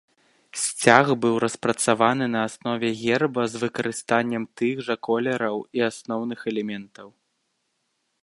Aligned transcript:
Сцяг 0.61 1.07
быў 1.23 1.35
распрацаваны 1.43 2.25
на 2.35 2.39
аснове 2.47 2.89
герба 3.01 3.43
з 3.55 3.61
выкарыстаннем 3.65 4.43
тых 4.61 4.75
жа 4.87 4.95
колераў 5.09 5.57
і 5.81 5.87
асноўных 5.91 6.39
элементаў. 6.53 7.07